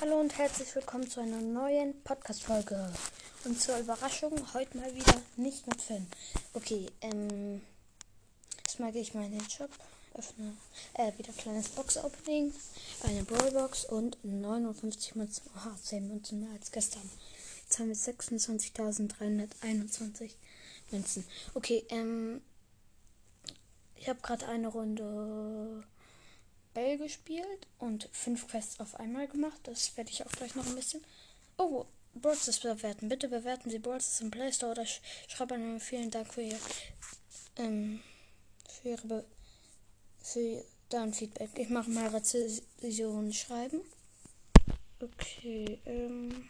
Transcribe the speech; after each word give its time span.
Hallo 0.00 0.18
und 0.18 0.36
herzlich 0.38 0.74
willkommen 0.74 1.06
zu 1.10 1.20
einer 1.20 1.42
neuen 1.42 2.02
Podcast-Folge. 2.04 2.90
Und 3.44 3.60
zur 3.60 3.76
Überraschung 3.76 4.32
heute 4.54 4.78
mal 4.78 4.94
wieder 4.94 5.20
nicht 5.36 5.66
mit 5.66 5.82
Finn. 5.82 6.06
Okay, 6.54 6.86
ähm. 7.02 7.60
Erstmal 8.64 8.92
gehe 8.92 9.02
ich 9.02 9.12
mal 9.12 9.26
in 9.26 9.32
den 9.32 9.50
Shop, 9.50 9.68
öffne, 10.14 10.56
äh, 10.94 11.12
wieder 11.18 11.34
kleines 11.34 11.68
Box-Opening, 11.68 12.54
eine 13.02 13.24
Brawlbox 13.24 13.84
und 13.84 14.16
59 14.24 15.16
Münzen. 15.16 15.42
Oha, 15.54 15.76
10 15.82 16.08
Münzen 16.08 16.40
mehr 16.40 16.52
als 16.52 16.72
gestern. 16.72 17.10
Jetzt 17.64 17.78
haben 17.78 17.88
wir 17.88 17.96
26.321 17.96 20.30
Münzen. 20.92 21.26
Okay, 21.52 21.84
ähm. 21.90 22.40
Ich 23.96 24.08
habe 24.08 24.22
gerade 24.22 24.48
eine 24.48 24.68
Runde 24.68 25.84
Bell 26.74 26.98
gespielt 26.98 27.66
und 27.78 28.08
fünf 28.12 28.48
Quests 28.48 28.80
auf 28.80 28.98
einmal 28.98 29.28
gemacht. 29.28 29.60
Das 29.64 29.96
werde 29.96 30.10
ich 30.10 30.24
auch 30.24 30.32
gleich 30.32 30.54
noch 30.54 30.66
ein 30.66 30.76
bisschen. 30.76 31.04
Oh, 31.56 31.86
Brawlstars 32.14 32.60
bewerten. 32.60 33.08
Bitte 33.08 33.28
bewerten 33.28 33.70
Sie 33.70 33.78
Brawlstars 33.78 34.20
im 34.20 34.30
Play 34.30 34.52
Store 34.52 34.72
oder 34.72 34.86
sch 34.86 35.00
schreiben 35.28 35.74
mir 35.74 35.80
vielen 35.80 36.10
Dank 36.10 36.32
für 36.32 36.42
Ihr 36.42 36.58
ähm, 37.56 38.00
für 38.68 38.88
Ihre 38.90 39.06
Be 39.06 39.24
für 40.22 40.64
dein 40.88 41.14
Feedback. 41.14 41.50
Ich 41.56 41.70
mache 41.70 41.90
mal 41.90 42.08
Rezensionen 42.08 43.32
schreiben. 43.32 43.80
Okay, 45.00 45.78
ähm. 45.86 46.48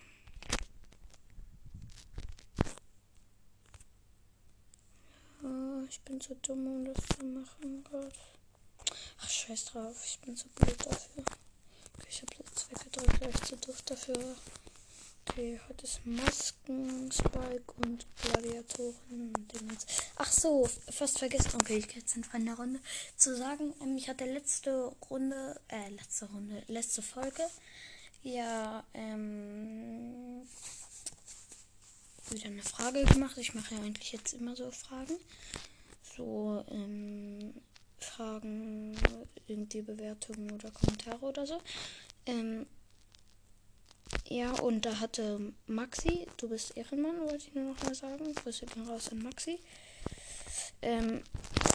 Oh, 5.42 5.84
ich 5.88 6.00
bin 6.02 6.20
zu 6.20 6.34
dumm, 6.36 6.66
um 6.66 6.84
das 6.84 6.96
zu 7.16 7.24
machen, 7.24 7.84
Gott. 7.90 8.12
Scheiß 9.50 9.64
drauf. 9.64 9.96
Ich 10.06 10.20
bin 10.20 10.36
zu 10.36 10.46
blöd 10.50 10.76
dafür. 10.86 11.24
Ich 12.08 12.22
habe 12.22 12.34
jetzt 12.38 12.70
weggedrückt, 12.70 13.20
weil 13.20 13.30
ich 13.30 13.42
zu 13.42 13.56
doof 13.56 13.82
dafür 13.82 14.14
war. 14.14 14.36
Okay, 15.26 15.60
heute 15.68 15.84
ist 15.86 16.06
Masken, 16.06 17.10
Spike 17.10 17.72
und 17.84 18.06
Gladiatoren. 18.22 19.32
Ach 20.18 20.30
so, 20.30 20.70
fast 20.88 21.18
vergessen. 21.18 21.50
Okay, 21.54 21.78
ich 21.78 21.88
gehe 21.88 21.98
jetzt 21.98 22.16
in 22.16 22.24
eine 22.32 22.54
Runde 22.54 22.78
zu 23.16 23.36
sagen. 23.36 23.74
Ähm, 23.82 23.96
ich 23.96 24.08
hatte 24.08 24.24
letzte 24.24 24.92
Runde, 25.10 25.60
äh, 25.66 25.88
letzte 25.88 26.26
Runde, 26.26 26.62
letzte 26.68 27.02
Folge. 27.02 27.42
Ja, 28.22 28.84
ähm, 28.94 30.46
wieder 32.28 32.46
eine 32.46 32.62
Frage 32.62 33.04
gemacht. 33.04 33.36
Ich 33.36 33.54
mache 33.54 33.74
ja 33.74 33.80
eigentlich 33.80 34.12
jetzt 34.12 34.32
immer 34.32 34.54
so 34.54 34.70
Fragen. 34.70 35.16
So, 36.16 36.64
ähm, 36.70 37.52
Fragen, 38.00 38.96
irgendwie 39.46 39.82
Bewertungen 39.82 40.50
oder 40.52 40.70
Kommentare 40.70 41.24
oder 41.24 41.46
so. 41.46 41.60
Ähm, 42.26 42.66
ja, 44.28 44.52
und 44.60 44.84
da 44.84 45.00
hatte 45.00 45.52
Maxi, 45.66 46.26
du 46.36 46.48
bist 46.48 46.76
Ehrenmann, 46.76 47.20
wollte 47.20 47.48
ich 47.48 47.54
nur 47.54 47.72
noch 47.72 47.82
mal 47.82 47.94
sagen. 47.94 48.34
Grüße 48.34 48.66
gehen 48.66 48.88
raus 48.88 49.10
an 49.10 49.22
Maxi. 49.22 49.58
Ähm, 50.82 51.22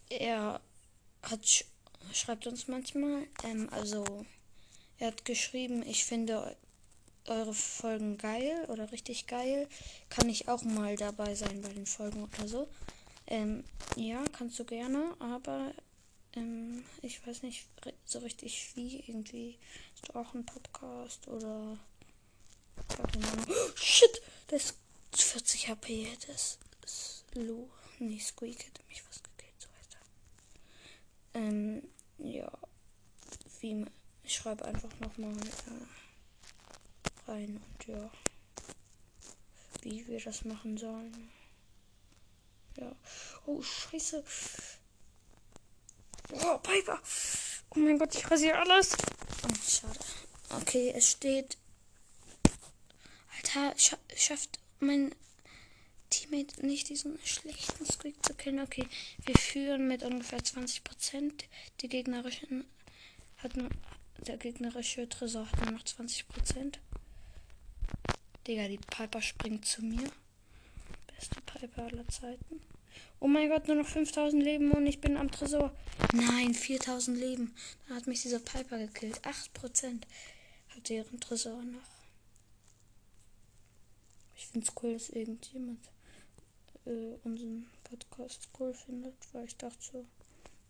er 0.09 0.61
hat 1.23 1.45
sch 1.45 1.65
schreibt 2.13 2.47
uns 2.47 2.67
manchmal, 2.67 3.23
ähm, 3.43 3.67
also 3.71 4.25
er 4.99 5.07
hat 5.07 5.25
geschrieben, 5.25 5.83
ich 5.83 6.05
finde 6.05 6.55
eure 7.27 7.53
Folgen 7.53 8.17
geil 8.17 8.65
oder 8.69 8.91
richtig 8.91 9.27
geil. 9.27 9.67
Kann 10.09 10.29
ich 10.29 10.47
auch 10.47 10.63
mal 10.63 10.95
dabei 10.95 11.35
sein 11.35 11.61
bei 11.61 11.69
den 11.69 11.85
Folgen 11.85 12.23
oder 12.23 12.47
so. 12.47 12.67
Ähm, 13.27 13.63
ja, 13.95 14.23
kannst 14.31 14.59
du 14.59 14.65
gerne, 14.65 15.15
aber 15.19 15.73
ähm, 16.35 16.83
ich 17.01 17.25
weiß 17.25 17.43
nicht 17.43 17.67
so 18.05 18.19
richtig 18.19 18.75
wie. 18.75 18.99
Irgendwie 19.07 19.57
ist 19.95 20.15
auch 20.15 20.33
ein 20.33 20.45
Podcast 20.45 21.27
oder. 21.27 21.77
Shit! 23.75 24.21
Das 24.47 24.75
ist 25.13 25.23
40 25.23 25.69
HP. 25.69 26.07
Das 26.27 26.59
ist 26.83 27.23
Lou. 27.33 27.69
Nee, 27.99 28.19
Squeak 28.19 28.65
hätte 28.65 28.81
mich 28.89 29.03
was 29.07 29.21
gekillt. 29.23 29.53
So 29.59 29.67
weiter. 29.69 29.99
Ähm, 31.33 31.83
ja. 32.17 32.51
Wie. 33.59 33.85
Ich 34.23 34.35
schreibe 34.35 34.65
einfach 34.65 34.89
nochmal 34.99 35.37
äh, 35.37 37.31
rein 37.31 37.61
und 37.61 37.87
ja. 37.87 38.11
Wie 39.81 40.07
wir 40.07 40.19
das 40.19 40.43
machen 40.45 40.77
sollen. 40.77 41.29
Ja. 42.77 42.91
Oh, 43.45 43.61
scheiße. 43.61 44.23
Oh, 46.31 46.57
Piper. 46.59 46.99
Oh 47.71 47.79
mein 47.79 47.97
Gott, 47.99 48.15
ich 48.15 48.29
rasiere 48.29 48.59
alles. 48.59 48.95
Oh, 49.43 49.53
schade. 49.67 49.99
Okay, 50.61 50.93
es 50.95 51.11
steht. 51.11 51.57
Alter, 53.35 53.77
scha 53.77 53.97
schafft 54.15 54.59
mein 54.79 55.13
Teammate 56.09 56.65
nicht 56.65 56.89
diesen 56.89 57.19
schlechten 57.23 57.85
Squeak 57.85 58.23
zu 58.25 58.33
killen. 58.33 58.59
Okay, 58.59 58.87
wir 59.25 59.35
führen 59.35 59.87
mit 59.87 60.03
ungefähr 60.03 60.39
20%. 60.39 61.43
Die 61.81 61.89
gegnerischen 61.89 62.65
hat 63.37 63.55
nur. 63.55 63.69
Der 64.19 64.37
gegnerische 64.37 65.09
Tresor 65.09 65.51
hat 65.51 65.61
nur 65.61 65.71
noch 65.71 65.83
20%. 65.83 66.77
Digga, 68.47 68.67
die 68.67 68.77
Piper 68.77 69.21
springt 69.21 69.65
zu 69.65 69.83
mir. 69.83 70.09
Beste 71.07 71.41
Piper 71.41 71.83
aller 71.83 72.07
Zeiten. 72.07 72.61
Oh 73.19 73.27
mein 73.27 73.49
Gott, 73.49 73.67
nur 73.67 73.77
noch 73.77 73.87
5000 73.87 74.41
Leben 74.41 74.71
und 74.71 74.85
ich 74.85 75.01
bin 75.01 75.17
am 75.17 75.31
Tresor. 75.31 75.71
Nein, 76.13 76.53
4000 76.53 77.17
Leben. 77.17 77.55
Da 77.87 77.95
hat 77.95 78.07
mich 78.07 78.21
dieser 78.21 78.39
Piper 78.39 78.77
gekillt. 78.77 79.19
8% 79.21 80.01
hat 80.75 80.89
ihren 80.89 81.19
Tresor 81.19 81.61
noch. 81.63 81.79
Ich 84.35 84.47
finde 84.47 84.67
es 84.67 84.73
cool, 84.83 84.93
dass 84.93 85.09
irgendjemand 85.09 85.79
äh, 86.85 87.15
unseren 87.23 87.67
Podcast 87.83 88.49
cool 88.59 88.73
findet, 88.73 89.15
weil 89.33 89.45
ich 89.45 89.55
dachte 89.55 89.77
so, 89.79 90.05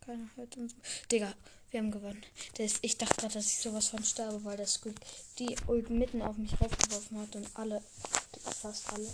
keiner 0.05 0.29
hört 0.35 0.55
uns. 0.57 0.75
Digga, 1.11 1.33
wir 1.71 1.79
haben 1.79 1.91
gewonnen. 1.91 2.23
Das, 2.57 2.75
ich 2.81 2.97
dachte 2.97 3.15
gerade, 3.15 3.33
dass 3.33 3.47
ich 3.47 3.57
sowas 3.57 3.87
von 3.87 4.03
sterbe, 4.03 4.43
weil 4.45 4.57
der 4.57 4.67
Squeak 4.67 4.95
die 5.39 5.55
Ult 5.67 5.89
mitten 5.89 6.21
auf 6.21 6.37
mich 6.37 6.53
raufgeworfen 6.61 7.19
hat 7.19 7.35
und 7.35 7.49
alle, 7.55 7.81
fast 8.61 8.93
alle, 8.93 9.07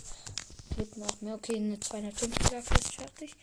Hitten 0.76 1.02
auf 1.02 1.20
mir. 1.20 1.34
Okay, 1.34 1.56
eine 1.56 1.76
250er 1.76 2.62
Quest 2.62 2.94
fertig. 2.94 3.34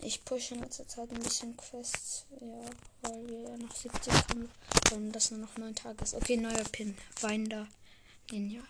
Ich 0.00 0.24
pushe 0.24 0.54
in 0.54 0.60
letzter 0.60 0.86
Zeit 0.86 1.10
ein 1.10 1.20
bisschen 1.20 1.56
Quests. 1.56 2.26
Ja, 2.40 2.70
weil 3.02 3.28
wir 3.28 3.40
ja 3.40 3.56
noch 3.56 3.74
70 3.74 4.12
haben. 4.12 4.50
Und 4.92 5.12
das 5.12 5.30
nur 5.30 5.40
noch 5.40 5.56
9 5.56 5.74
Tage 5.74 6.02
ist. 6.02 6.14
Okay, 6.14 6.36
neuer 6.36 6.64
Pin. 6.64 6.96
Winder 7.20 7.66
Ninja. 8.30 8.62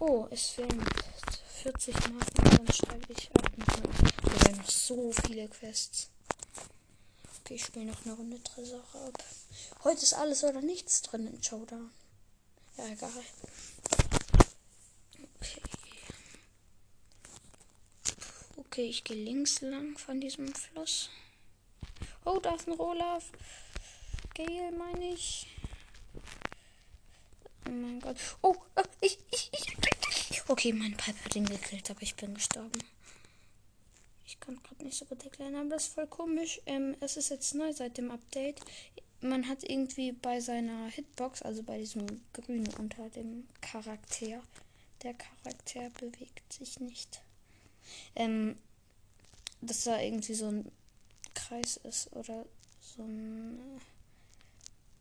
Oh, 0.00 0.26
es 0.30 0.48
fehlen 0.48 0.84
40 1.62 1.94
Marken. 2.10 2.44
Dann 2.44 2.72
steige 2.72 3.12
ich 3.12 3.30
ab 3.32 3.50
nochmal. 3.56 3.82
Wir 4.22 4.40
haben 4.48 4.58
noch 4.58 4.70
so 4.70 5.12
viele 5.12 5.48
Quests. 5.48 6.08
Okay, 7.40 7.54
ich 7.54 7.64
spiele 7.64 7.86
noch 7.86 8.04
eine 8.04 8.14
Runde 8.14 8.42
Tresor 8.42 8.84
ab. 8.94 9.24
Heute 9.82 10.02
ist 10.02 10.14
alles 10.14 10.44
oder 10.44 10.60
nichts 10.60 11.02
drin 11.02 11.26
in 11.26 11.42
Showdown. 11.42 11.90
Ja, 12.76 12.86
egal. 12.88 13.10
Okay, 18.56 18.86
ich 18.86 19.02
gehe 19.02 19.16
links 19.16 19.60
lang 19.62 19.98
von 19.98 20.20
diesem 20.20 20.54
Fluss. 20.54 21.10
Oh, 22.24 22.38
da 22.40 22.54
ist 22.54 22.68
ein 22.68 22.78
Olaf. 22.78 23.32
Gale, 24.34 24.70
meine 24.72 25.12
ich. 25.12 25.46
Oh 27.66 27.70
mein 27.70 28.00
Gott. 28.00 28.16
Oh, 28.42 28.54
oh 28.76 28.82
ich, 29.00 29.18
ich, 29.32 29.50
ich. 29.52 30.48
Okay, 30.48 30.72
mein 30.72 30.96
Pipe 30.96 31.24
hat 31.24 31.34
ihn 31.34 31.46
gekillt, 31.46 31.90
aber 31.90 32.02
ich 32.02 32.14
bin 32.14 32.34
gestorben. 32.34 32.78
Ich 34.24 34.38
kann 34.38 34.62
gerade 34.62 34.84
nicht 34.84 34.98
so 34.98 35.04
gut 35.04 35.24
erklären, 35.24 35.56
aber 35.56 35.70
das 35.70 35.86
ist 35.88 35.94
voll 35.94 36.06
komisch. 36.06 36.60
Ähm, 36.66 36.96
es 37.00 37.16
ist 37.16 37.30
jetzt 37.30 37.54
neu 37.54 37.72
seit 37.72 37.98
dem 37.98 38.10
Update. 38.10 38.60
Man 39.20 39.48
hat 39.48 39.64
irgendwie 39.64 40.12
bei 40.12 40.40
seiner 40.40 40.88
Hitbox, 40.88 41.42
also 41.42 41.62
bei 41.62 41.78
diesem 41.78 42.06
Grün 42.32 42.68
unter 42.78 43.08
dem 43.10 43.48
Charakter, 43.60 44.42
der 45.02 45.14
Charakter 45.14 45.90
bewegt 45.98 46.52
sich 46.52 46.78
nicht 46.78 47.20
ähm, 48.16 48.56
dass 49.60 49.84
da 49.84 50.00
irgendwie 50.00 50.34
so 50.34 50.48
ein 50.48 50.70
Kreis 51.34 51.78
ist 51.78 52.12
oder 52.12 52.44
so 52.80 53.02
ein 53.02 53.58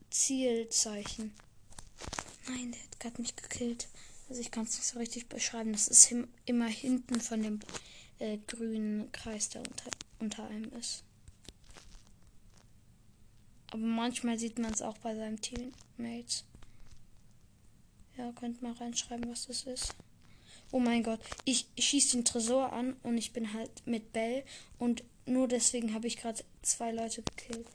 Zielzeichen. 0.10 1.34
Nein, 2.48 2.72
der 2.72 2.84
hat 2.84 3.00
gerade 3.00 3.22
mich 3.22 3.36
gekillt. 3.36 3.88
Also 4.30 4.42
ich 4.42 4.52
kann 4.52 4.64
es 4.66 4.76
nicht 4.76 4.88
so 4.88 5.00
richtig 5.00 5.28
beschreiben. 5.28 5.74
Das 5.74 5.88
ist 5.88 6.14
immer 6.46 6.68
hinten 6.68 7.20
von 7.20 7.44
dem 7.44 7.60
äh, 8.20 8.38
grünen 8.48 9.12
Kreis, 9.12 9.50
der 9.50 9.62
unter, 9.62 9.92
unter 10.20 10.48
einem 10.48 10.72
ist. 10.74 11.04
Aber 13.72 13.82
manchmal 13.82 14.38
sieht 14.38 14.60
man 14.60 14.72
es 14.72 14.82
auch 14.82 14.98
bei 15.00 15.16
seinen 15.16 15.42
Teammates. 15.42 16.46
Ja, 18.18 18.32
könnt 18.34 18.62
mal 18.62 18.74
reinschreiben, 18.74 19.30
was 19.30 19.48
das 19.48 19.64
ist. 19.64 19.96
Oh 20.74 20.80
mein 20.80 21.04
Gott, 21.04 21.22
ich 21.46 21.68
schieße 21.78 22.18
den 22.18 22.26
Tresor 22.26 22.74
an 22.74 22.98
und 23.04 23.18
ich 23.18 23.32
bin 23.32 23.54
halt 23.54 23.72
mit 23.86 24.12
Bell 24.12 24.44
und 24.78 25.04
nur 25.26 25.48
deswegen 25.48 25.94
habe 25.94 26.08
ich 26.08 26.18
gerade 26.18 26.44
zwei 26.64 26.92
Leute 26.92 27.22
gekillt. 27.22 27.68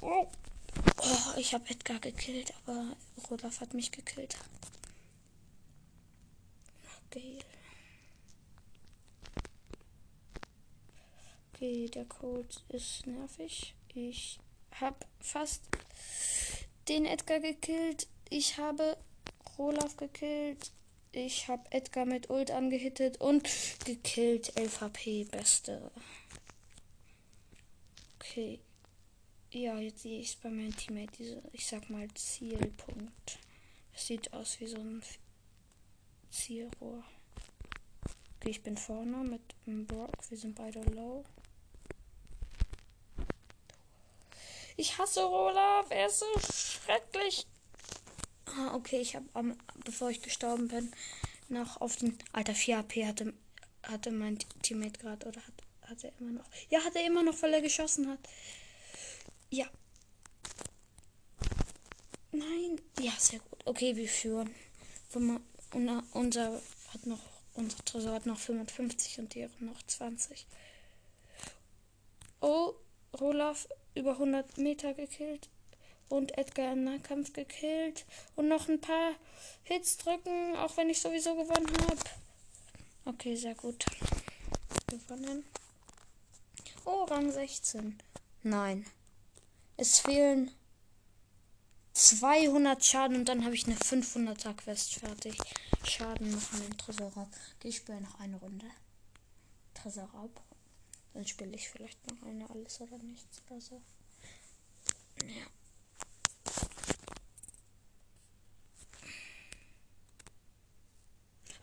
Oh, 0.00 0.28
Oh, 0.98 1.38
ich 1.38 1.54
habe 1.54 1.68
Edgar 1.70 1.98
gekillt, 2.00 2.52
aber 2.66 2.96
Rodolf 3.30 3.60
hat 3.60 3.74
mich 3.74 3.90
gekillt. 3.92 4.36
Geil. 7.10 7.38
Okay, 11.54 11.88
der 11.88 12.04
Code 12.04 12.48
ist 12.68 13.06
nervig. 13.06 13.74
Ich 13.94 14.38
habe 14.80 15.06
fast 15.20 15.62
den 16.88 17.06
Edgar 17.06 17.40
gekillt. 17.40 18.06
Ich 18.28 18.58
habe 18.58 18.96
Olaf 19.56 19.96
gekillt. 19.96 20.70
Ich 21.16 21.48
habe 21.48 21.64
Edgar 21.72 22.04
mit 22.04 22.28
Ult 22.28 22.50
angehittet 22.50 23.22
und 23.22 23.48
gekillt. 23.86 24.54
11 24.54 24.80
HP, 24.82 25.24
beste. 25.24 25.90
Okay. 28.16 28.60
Ja, 29.50 29.78
jetzt 29.78 30.02
sehe 30.02 30.20
ich 30.20 30.28
es 30.28 30.36
bei 30.36 30.50
meinem 30.50 30.76
Teammate, 30.76 31.12
diese, 31.16 31.42
ich 31.52 31.66
sag 31.66 31.88
mal, 31.88 32.06
Zielpunkt. 32.12 33.38
Es 33.94 34.08
sieht 34.08 34.30
aus 34.34 34.60
wie 34.60 34.66
so 34.66 34.76
ein 34.76 35.02
Zielrohr. 36.30 37.02
Okay, 38.36 38.50
ich 38.50 38.62
bin 38.62 38.76
vorne 38.76 39.16
mit 39.24 39.40
dem 39.64 39.86
Brock. 39.86 40.12
Wir 40.28 40.36
sind 40.36 40.54
beide 40.54 40.82
low. 40.82 41.24
Ich 44.76 44.98
hasse 44.98 45.26
Olaf. 45.26 45.86
Er 45.88 46.08
ist 46.08 46.18
so 46.18 46.26
schrecklich. 46.52 47.46
Ah, 48.58 48.74
okay, 48.74 49.00
ich 49.00 49.14
habe, 49.14 49.26
um, 49.34 49.54
bevor 49.84 50.10
ich 50.10 50.22
gestorben 50.22 50.68
bin, 50.68 50.90
noch 51.48 51.80
auf 51.80 51.96
den. 51.96 52.16
Alter, 52.32 52.54
4 52.54 52.78
AP 52.78 52.92
hatte, 53.04 53.34
hatte 53.82 54.10
mein 54.10 54.38
Teammate 54.62 54.98
gerade. 54.98 55.26
Oder 55.26 55.40
hat, 55.40 55.90
hat 55.90 56.04
er 56.04 56.12
immer 56.18 56.32
noch. 56.32 56.44
Ja, 56.70 56.82
hat 56.82 56.96
er 56.96 57.06
immer 57.06 57.22
noch, 57.22 57.40
weil 57.42 57.52
er 57.52 57.60
geschossen 57.60 58.08
hat. 58.08 58.18
Ja. 59.50 59.66
Nein. 62.32 62.80
Ja, 63.00 63.12
sehr 63.18 63.40
gut. 63.40 63.60
Okay, 63.66 63.94
wir 63.96 64.08
führen. 64.08 64.54
Unser 66.12 66.60
hat 66.92 67.06
noch. 67.06 67.20
Unser 67.54 67.84
Tresor 67.84 68.12
hat 68.12 68.26
noch 68.26 68.38
55 68.38 69.18
und 69.18 69.34
die 69.34 69.48
noch 69.60 69.82
20. 69.86 70.46
Oh, 72.40 72.74
Olaf 73.12 73.66
über 73.94 74.12
100 74.12 74.58
Meter 74.58 74.92
gekillt 74.92 75.48
und 76.08 76.36
Edgar 76.38 76.72
im 76.72 76.84
Nahkampf 76.84 77.32
gekillt 77.32 78.04
und 78.36 78.48
noch 78.48 78.68
ein 78.68 78.80
paar 78.80 79.12
Hits 79.64 79.96
drücken, 79.98 80.56
auch 80.56 80.76
wenn 80.76 80.90
ich 80.90 81.00
sowieso 81.00 81.34
gewonnen 81.34 81.72
habe. 81.88 81.98
Okay, 83.04 83.36
sehr 83.36 83.54
gut. 83.54 83.84
Gewonnen. 84.86 85.44
Oh, 86.84 87.04
Rang 87.04 87.30
16. 87.30 87.98
Nein. 88.42 88.86
Es 89.76 90.00
fehlen 90.00 90.50
200 91.92 92.84
Schaden 92.84 93.16
und 93.16 93.28
dann 93.28 93.44
habe 93.44 93.54
ich 93.54 93.66
eine 93.66 93.76
500er 93.76 94.54
Quest 94.54 94.94
fertig. 94.94 95.38
Schaden 95.84 96.30
machen 96.30 96.62
im 96.66 96.76
Tresorraub. 96.76 97.28
Okay, 97.56 97.68
ich 97.68 97.76
spiele 97.76 98.00
noch 98.00 98.20
eine 98.20 98.36
Runde. 98.36 98.66
Tresorraub. 99.74 100.40
Dann 101.14 101.26
spiele 101.26 101.54
ich 101.54 101.68
vielleicht 101.68 101.98
noch 102.10 102.22
eine 102.26 102.48
alles 102.50 102.80
oder 102.80 102.98
nichts 102.98 103.42
oder 103.48 103.60
so. 103.60 103.82
Ja. 105.22 105.46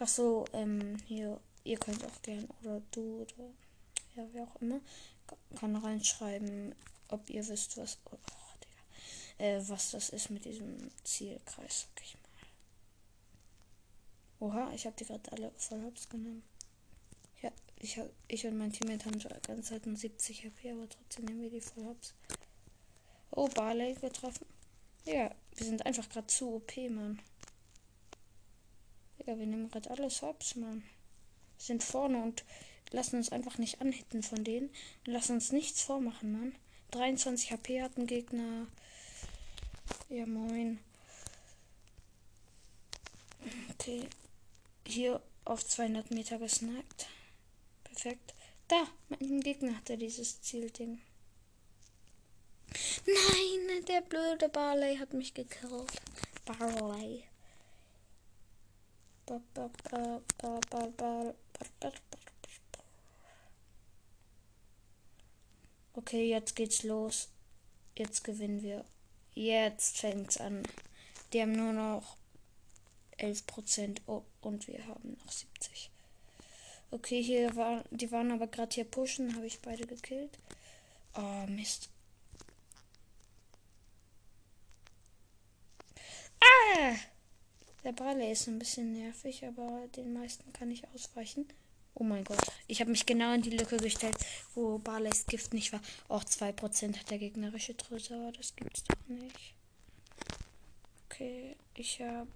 Ach 0.04 0.08
so, 0.10 0.44
ähm, 0.52 0.98
hier, 1.06 1.40
ihr 1.64 1.78
könnt 1.78 2.04
auch 2.04 2.22
gern 2.24 2.46
oder 2.60 2.82
du 2.92 3.22
oder 3.22 3.54
ja, 4.18 4.28
wer 4.34 4.44
auch 4.44 4.62
immer, 4.62 4.82
kann 5.58 5.78
reinschreiben, 5.78 6.76
ob 7.08 7.30
ihr 7.30 7.48
wisst, 7.48 7.78
was, 7.78 8.00
oh, 8.12 8.18
Digga, 8.62 9.46
äh, 9.46 9.64
was 9.66 9.92
das 9.92 10.10
ist 10.10 10.30
mit 10.30 10.44
diesem 10.44 10.92
Zielkreis, 11.06 11.88
sag 11.88 12.04
ich 12.04 12.18
mal. 14.40 14.50
Oha, 14.50 14.74
ich 14.74 14.86
habe 14.86 14.98
die 14.98 15.06
gerade 15.06 15.32
alle 15.32 15.54
voll 15.56 15.82
hops 15.84 16.10
genommen. 16.10 16.44
Ja, 17.42 17.54
ich, 17.80 17.98
hab, 17.98 18.10
ich 18.28 18.46
und 18.46 18.58
mein 18.58 18.74
Teammate 18.74 19.06
haben 19.06 19.22
schon 19.22 19.32
die 19.32 19.48
ganze 19.48 19.70
Zeit 19.70 19.86
nur 19.86 19.96
70 19.96 20.44
HP, 20.44 20.72
aber 20.72 20.90
trotzdem 20.90 21.24
nehmen 21.24 21.44
wir 21.44 21.50
die 21.50 21.62
voll 21.62 21.86
hops. 21.86 22.14
Oh, 23.32 23.48
Barley 23.48 23.94
getroffen. 23.94 24.48
Ja, 25.06 25.34
wir 25.56 25.66
sind 25.66 25.86
einfach 25.86 26.10
gerade 26.10 26.28
zu 26.28 26.56
OP, 26.56 26.76
Mann. 26.90 27.22
Ja, 29.20 29.38
wir 29.38 29.46
nehmen 29.46 29.70
gerade 29.70 29.90
alles 29.92 30.22
hops, 30.22 30.56
Mann. 30.56 30.84
Wir 31.58 31.66
sind 31.66 31.84
vorne 31.84 32.22
und 32.22 32.44
lassen 32.92 33.18
uns 33.18 33.32
einfach 33.32 33.58
nicht 33.58 33.82
anhitten 33.82 34.24
von 34.24 34.44
denen. 34.44 34.70
Und 35.06 35.14
lassen 35.14 35.34
uns 35.34 35.52
nichts 35.52 35.82
vormachen, 35.82 36.32
Mann. 36.32 36.56
23 36.92 37.52
HP 37.52 37.82
hat 37.82 37.98
ein 37.98 38.08
Gegner. 38.08 38.68
Ja, 40.10 40.26
moin. 40.26 40.80
Okay. 43.72 44.08
Hier 44.86 45.22
auf 45.46 45.66
200 45.66 46.12
Meter 46.12 46.38
gesnackt. 46.38 47.08
Perfekt. 47.84 48.34
Da, 48.68 48.88
mein 49.10 49.42
Gegner 49.42 49.76
hatte 49.76 49.98
dieses 49.98 50.42
Zielding. 50.42 51.02
Nein, 53.06 53.86
der 53.88 54.02
blöde 54.02 54.50
Barley 54.50 54.98
hat 54.98 55.14
mich 55.14 55.34
gekillt. 55.34 55.92
Barley. 56.46 57.24
Okay, 65.94 66.30
jetzt 66.30 66.56
geht's 66.56 66.84
los. 66.84 67.30
Jetzt 67.96 68.24
gewinnen 68.24 68.62
wir. 68.62 68.86
Jetzt 69.34 70.00
fängt's 70.00 70.38
an. 70.38 70.64
Die 71.32 71.42
haben 71.42 71.54
nur 71.54 71.74
noch 71.74 72.18
11% 73.20 74.02
oh, 74.08 74.24
und 74.42 74.68
wir 74.68 74.86
haben 74.88 75.18
noch 75.24 75.32
70. 75.32 75.90
Okay, 76.92 77.24
hier 77.24 77.56
waren, 77.56 77.84
die 77.92 78.12
waren 78.12 78.32
aber 78.32 78.48
gerade 78.48 78.74
hier 78.74 78.86
pushen, 78.86 79.36
habe 79.36 79.48
ich 79.48 79.60
beide 79.62 79.88
gekillt. 79.88 80.38
Oh, 81.16 81.46
Mist. 81.48 81.90
Ah! 86.40 86.96
Der 87.84 87.92
Barley 87.92 88.32
ist 88.32 88.48
ein 88.48 88.60
bisschen 88.60 88.94
nervig, 88.94 89.46
aber 89.46 89.88
den 89.96 90.14
meisten 90.14 90.54
kann 90.54 90.72
ich 90.72 90.88
ausweichen. 90.90 91.48
Oh 91.96 92.04
mein 92.04 92.24
Gott. 92.24 92.40
Ich 92.68 92.80
habe 92.80 92.90
mich 92.90 93.06
genau 93.06 93.34
in 93.34 93.42
die 93.42 93.52
Lücke 93.52 93.78
gestellt, 93.78 94.18
wo 94.56 94.80
Barleys 94.80 95.26
Gift 95.26 95.54
nicht 95.54 95.74
war. 95.74 95.82
Auch 96.08 96.24
2% 96.24 96.98
hat 96.98 97.10
der 97.12 97.20
gegnerische 97.20 97.76
Tresor. 97.76 98.32
Das 98.32 98.56
gibt's 98.56 98.84
doch 98.86 99.08
nicht. 99.08 99.54
Okay, 101.06 101.56
ich 101.76 102.02
habe 102.02 102.28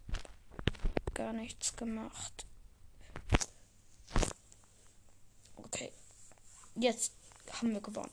gar 1.13 1.33
nichts 1.33 1.75
gemacht. 1.75 2.45
Okay. 5.55 5.91
Jetzt 6.75 7.13
haben 7.53 7.73
wir 7.73 7.81
gewonnen. 7.81 8.11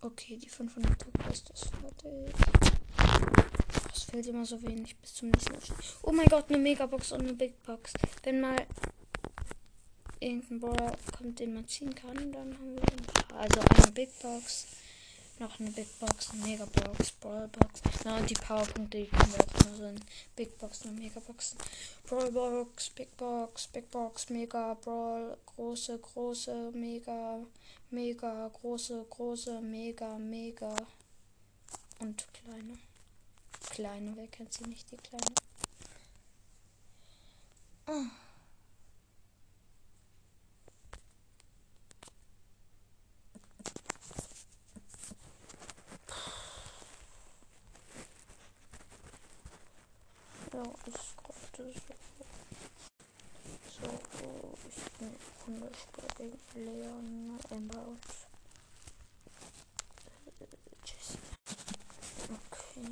Okay, 0.00 0.36
die 0.36 0.48
500 0.48 1.12
Quest 1.14 1.50
ist 1.50 1.70
fertig. 1.70 2.34
Es 3.94 4.04
fehlt 4.04 4.26
immer 4.26 4.44
so 4.44 4.60
wenig 4.62 4.96
bis 4.96 5.14
zum 5.14 5.30
nächsten 5.30 5.54
Abschnitt. 5.54 5.78
Oh 6.02 6.12
mein 6.12 6.26
Gott, 6.26 6.48
eine 6.48 6.58
Megabox 6.58 7.12
und 7.12 7.22
eine 7.22 7.34
Big 7.34 7.62
Box. 7.62 7.92
Wenn 8.22 8.40
mal 8.40 8.66
irgendein 10.20 10.60
Brawler 10.60 10.96
kommt, 11.16 11.38
den 11.38 11.54
man 11.54 11.68
ziehen 11.68 11.94
kann, 11.94 12.32
dann 12.32 12.58
haben 12.58 12.76
wir. 12.76 13.36
Also 13.36 13.60
eine 13.60 13.92
Big 13.92 14.10
Box 14.20 14.66
noch 15.38 15.58
eine 15.58 15.70
Big 15.70 15.98
Box, 15.98 16.30
eine 16.30 16.42
Mega 16.42 16.64
Box, 16.64 17.12
Brawl 17.12 17.48
Box. 17.48 17.80
Na 18.04 18.18
und 18.18 18.30
die 18.30 18.34
Powerpunkte, 18.34 18.98
die 18.98 19.06
können 19.06 19.32
wir 19.32 19.40
auch 19.40 19.64
nur 19.66 19.76
so 19.76 19.84
in 19.86 20.00
Big 20.36 20.56
Box 20.58 20.84
und 20.84 20.98
Mega 20.98 21.20
Boxen. 21.20 21.58
Brawl 22.06 22.66
Big 22.94 23.16
Box, 23.16 23.66
Big 23.68 23.90
Box, 23.90 24.30
Mega 24.30 24.74
Brawl, 24.74 25.36
große, 25.56 25.98
große, 25.98 26.70
Mega, 26.72 27.40
Mega, 27.90 28.48
große, 28.48 29.06
große, 29.10 29.60
Mega, 29.60 30.18
Mega 30.18 30.74
und 31.98 32.26
kleine. 32.32 32.78
Kleine, 33.74 34.14
wer 34.14 34.28
kennt 34.28 34.52
sie 34.52 34.62
nicht, 34.68 34.88
die 34.92 34.96
kleine? 34.96 35.24
Ah. 37.86 38.04
Ja, 50.52 50.62
ich 50.86 51.16
gerade 51.16 51.40
so. 51.56 51.64
So, 53.72 54.54
ich 54.68 54.92
bin 54.98 55.16
Hundespiel 55.46 56.08
gegen 56.16 56.64
Leon 56.64 57.40
Ember 57.50 57.86
Jessie. 57.88 58.23
Okay. 62.76 62.88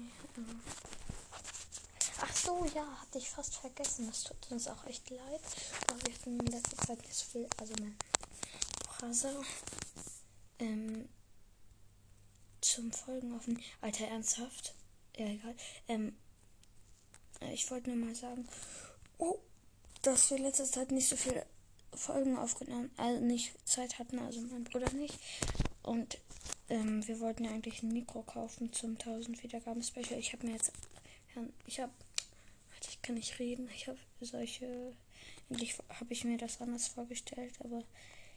Ach 2.20 2.36
so, 2.36 2.64
ja, 2.74 2.86
hatte 3.00 3.18
ich 3.18 3.28
fast 3.28 3.56
vergessen. 3.56 4.06
Das 4.06 4.24
tut 4.24 4.36
uns 4.50 4.68
auch 4.68 4.84
echt 4.86 5.10
leid. 5.10 5.40
Aber 5.88 6.06
wir 6.06 6.14
hatten 6.14 6.38
in 6.38 6.46
letzter 6.46 6.76
Zeit 6.76 7.02
nicht 7.02 7.14
so 7.14 7.24
viel. 7.24 7.48
Also 7.58 7.74
mein 7.80 7.96
Browser. 8.98 9.32
Ähm, 10.60 11.08
zum 12.60 12.92
Folgen 12.92 13.34
offen. 13.34 13.60
Alter, 13.80 14.06
ernsthaft? 14.06 14.74
Ja, 15.16 15.26
egal. 15.26 15.54
Ähm, 15.88 16.16
ich 17.52 17.70
wollte 17.70 17.90
nur 17.90 18.06
mal 18.06 18.14
sagen, 18.14 18.48
oh, 19.18 19.38
dass 20.02 20.30
wir 20.30 20.38
letzte 20.38 20.64
Zeit 20.64 20.92
nicht 20.92 21.08
so 21.08 21.16
viele 21.16 21.44
Folgen 21.94 22.38
aufgenommen, 22.38 22.90
also 22.96 23.20
nicht 23.20 23.52
Zeit 23.68 23.98
hatten, 23.98 24.18
also 24.18 24.40
mein 24.40 24.64
Bruder 24.64 24.90
nicht. 24.92 25.18
Und 25.82 26.18
ähm, 26.68 27.06
wir 27.06 27.20
wollten 27.20 27.44
ja 27.44 27.50
eigentlich 27.50 27.82
ein 27.82 27.92
Mikro 27.92 28.22
kaufen 28.22 28.72
zum 28.72 28.92
1000 28.92 29.42
Wiedergaben 29.42 29.82
Special. 29.82 30.18
Ich 30.18 30.32
habe 30.32 30.46
mir 30.46 30.52
jetzt, 30.54 30.72
ich 31.66 31.80
habe, 31.80 31.92
ich 32.80 33.02
kann 33.02 33.14
nicht 33.14 33.38
reden. 33.38 33.68
Ich 33.74 33.88
habe 33.88 33.98
solche, 34.20 34.94
endlich 35.48 35.76
habe 35.88 36.12
ich 36.12 36.24
mir 36.24 36.38
das 36.38 36.60
anders 36.60 36.88
vorgestellt, 36.88 37.54
aber 37.64 37.82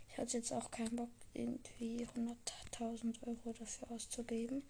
ich 0.09 0.17
hatte 0.17 0.37
jetzt 0.37 0.53
auch 0.53 0.71
keinen 0.71 0.95
Bock, 0.95 1.09
irgendwie 1.33 2.07
100.000 2.15 3.15
Euro 3.27 3.53
dafür 3.57 3.91
auszugeben. 3.91 4.63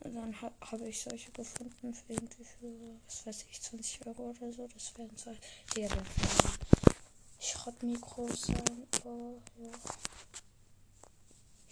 Und 0.00 0.14
dann 0.14 0.40
ha 0.42 0.52
habe 0.60 0.88
ich 0.88 1.00
solche 1.00 1.30
gefunden 1.30 1.94
für 1.94 2.12
irgendwie 2.12 2.44
für, 2.44 2.72
was 3.06 3.26
weiß 3.26 3.46
ich, 3.50 3.62
20 3.62 4.06
Euro 4.06 4.30
oder 4.30 4.52
so. 4.52 4.68
Das 4.74 4.96
wären 4.98 5.16
zwei, 5.16 5.36
ja 5.76 5.88
Schrottmikros 7.40 8.42
sein. 8.42 8.86
Oh, 9.04 9.40
ja. 9.62 9.70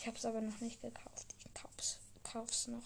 Ich 0.02 0.08
habe 0.08 0.18
es 0.18 0.24
aber 0.24 0.40
noch 0.40 0.60
nicht 0.60 0.80
gekauft. 0.80 1.32
Ich 1.38 1.54
kauf's, 1.54 2.00
kauf's 2.24 2.66
noch. 2.66 2.82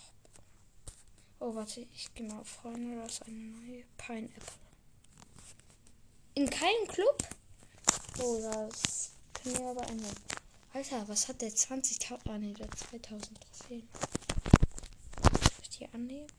Oh, 1.41 1.55
warte, 1.55 1.81
ich 1.95 2.13
gehe 2.13 2.29
mal 2.29 2.41
auf 2.41 2.47
Freunde. 2.47 2.95
Das 3.01 3.13
ist 3.15 3.23
eine 3.27 3.39
neue 3.39 3.85
Pineapple. 3.97 4.53
In 6.35 6.51
keinem 6.51 6.87
Club? 6.87 7.27
Oh, 8.19 8.39
das 8.43 9.13
kann 9.33 9.51
mir 9.51 9.67
aber 9.67 9.89
ändern. 9.89 10.15
Alter, 10.75 11.09
was 11.09 11.27
hat 11.27 11.41
der 11.41 11.49
20.000? 11.49 12.21
Ah, 12.29 12.37
nee, 12.37 12.53
der 12.53 12.71
2000 12.71 13.41
Trophäen. 13.41 13.89
Soll 15.23 15.63
ich 15.63 15.69
die 15.71 15.89
annehmen? 15.95 16.31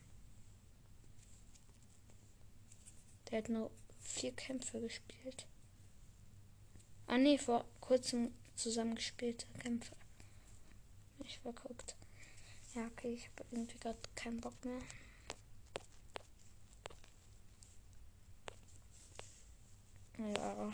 Der 3.31 3.39
hat 3.39 3.49
nur 3.49 3.71
vier 3.99 4.31
Kämpfe 4.33 4.79
gespielt. 4.79 5.47
Ah, 7.07 7.17
nee, 7.17 7.39
vor 7.39 7.65
kurzem 7.81 8.31
zusammengespielte 8.55 9.47
Kämpfe. 9.57 9.95
Ich 11.27 11.39
verguckt. 11.39 11.95
Ja, 12.73 12.85
okay, 12.85 13.13
ich 13.15 13.27
habe 13.27 13.43
irgendwie 13.51 13.77
gerade 13.79 13.99
keinen 14.15 14.39
Bock 14.39 14.53
mehr. 14.63 14.79
Ja. 20.17 20.71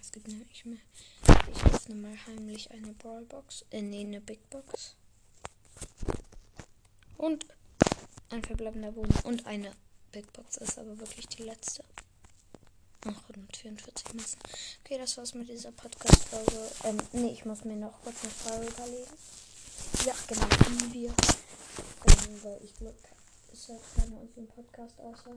Es 0.00 0.12
gibt 0.12 0.28
nämlich 0.28 0.64
mehr. 0.64 0.78
Ich 1.52 1.64
öffne 1.64 1.96
mal 1.96 2.16
heimlich 2.26 2.70
eine 2.70 2.92
Brawlbox. 2.92 3.64
Äh, 3.70 3.82
nee, 3.82 4.02
eine 4.02 4.20
Big 4.20 4.48
Box. 4.50 4.94
Und 7.18 7.44
ein 8.30 8.44
verbleibender 8.44 8.92
Boden. 8.92 9.18
Und 9.24 9.46
eine 9.46 9.72
Big 10.12 10.32
Box 10.32 10.58
ist 10.58 10.78
aber 10.78 10.96
wirklich 11.00 11.26
die 11.26 11.42
letzte. 11.42 11.84
Ach, 13.04 13.20
144 13.30 14.14
Massen. 14.14 14.38
Okay, 14.84 14.96
das 14.96 15.16
war's 15.16 15.34
mit 15.34 15.48
dieser 15.48 15.72
Podcast-Folge. 15.72 16.70
Ähm, 16.84 16.98
nee, 17.12 17.32
ich 17.32 17.44
muss 17.44 17.64
mir 17.64 17.74
noch 17.74 18.00
kurz 18.02 18.22
eine 18.22 18.30
Frage 18.30 18.66
überlegen. 18.66 19.10
Ja, 20.06 20.14
genau, 20.28 20.46
wie 20.68 20.92
wir. 20.92 21.08
Ähm, 21.10 22.42
weil 22.44 22.60
ich 22.62 22.74
glaube, 22.76 22.94
ist 23.52 23.68
ja 23.68 23.74
keiner 23.96 24.18
aus 24.18 24.32
dem 24.36 24.46
Podcast 24.46 25.00
außer 25.00 25.36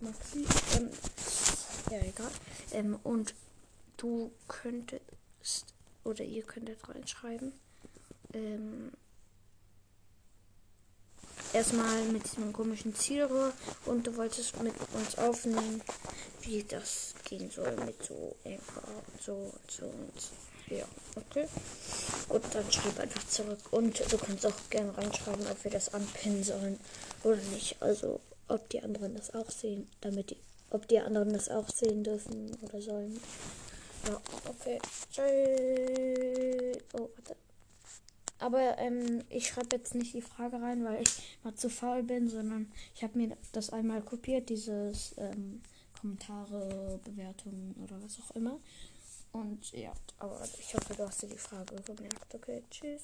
Maxi. 0.00 0.46
Ähm, 0.78 0.90
ja, 1.90 1.98
egal. 1.98 2.30
Ähm, 2.72 2.98
und 3.02 3.34
du 3.98 4.32
könntest, 4.48 5.74
oder 6.04 6.24
ihr 6.24 6.42
könntet 6.44 6.88
reinschreiben, 6.88 7.52
ähm, 8.32 8.92
erstmal 11.54 12.04
mit 12.06 12.24
diesem 12.24 12.52
komischen 12.52 12.94
Zielrohr 12.94 13.52
und 13.86 14.06
du 14.06 14.16
wolltest 14.16 14.60
mit 14.62 14.74
uns 14.92 15.16
aufnehmen, 15.16 15.80
wie 16.42 16.64
das 16.64 17.14
gehen 17.24 17.50
soll 17.50 17.74
mit 17.86 18.02
so 18.02 18.36
Anchor 18.44 18.82
und 19.12 19.22
so 19.22 19.32
und 19.32 19.70
so 19.70 19.86
und 19.86 20.20
so. 20.20 20.74
Ja, 20.74 20.84
okay. 21.16 21.46
Und 22.28 22.42
dann 22.54 22.72
schreib 22.72 22.98
einfach 22.98 23.26
zurück. 23.28 23.58
Und 23.70 24.00
du 24.10 24.18
kannst 24.18 24.46
auch 24.46 24.70
gerne 24.70 24.96
reinschreiben, 24.96 25.46
ob 25.46 25.62
wir 25.62 25.70
das 25.70 25.92
anpinnen 25.92 26.42
sollen 26.42 26.80
oder 27.22 27.40
nicht. 27.52 27.76
Also 27.80 28.20
ob 28.48 28.68
die 28.70 28.82
anderen 28.82 29.14
das 29.14 29.34
auch 29.34 29.50
sehen, 29.50 29.88
damit 30.00 30.30
die, 30.30 30.38
ob 30.70 30.88
die 30.88 31.00
anderen 31.00 31.32
das 31.32 31.50
auch 31.50 31.68
sehen 31.68 32.02
dürfen 32.02 32.56
oder 32.62 32.80
sollen. 32.80 33.20
Ja, 34.08 34.20
okay. 34.48 34.78
Tschüss. 35.12 36.82
Oh, 36.94 37.08
warte. 37.14 37.36
Aber 38.38 38.78
ähm, 38.78 39.22
ich 39.28 39.48
schreibe 39.48 39.76
jetzt 39.76 39.94
nicht 39.94 40.14
die 40.14 40.20
Frage 40.20 40.60
rein, 40.60 40.84
weil 40.84 41.02
ich 41.02 41.38
mal 41.44 41.54
zu 41.54 41.70
faul 41.70 42.02
bin, 42.02 42.28
sondern 42.28 42.70
ich 42.94 43.02
habe 43.02 43.16
mir 43.18 43.36
das 43.52 43.70
einmal 43.70 44.02
kopiert, 44.02 44.48
dieses 44.48 45.14
ähm, 45.18 45.62
Kommentare, 46.00 47.00
Bewertungen 47.04 47.74
oder 47.82 48.02
was 48.02 48.18
auch 48.20 48.34
immer. 48.34 48.58
Und 49.32 49.72
ja, 49.72 49.92
aber 50.18 50.40
ich 50.58 50.74
hoffe, 50.74 50.94
du 50.94 51.06
hast 51.06 51.22
dir 51.22 51.28
die 51.28 51.38
Frage 51.38 51.74
gemerkt. 51.82 52.34
Okay, 52.34 52.62
tschüss. 52.70 53.02